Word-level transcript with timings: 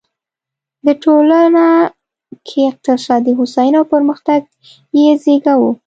د 0.85 0.87
ټولنه 1.03 1.65
کې 2.47 2.59
اقتصادي 2.71 3.31
هوساینه 3.39 3.77
او 3.79 3.85
پرمختګ 3.93 4.41
یې 4.99 5.11
زېږاوه. 5.23 5.71